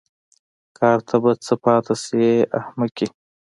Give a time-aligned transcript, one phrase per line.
[0.77, 3.07] کار ته به څه پاتې شي ای احمقې.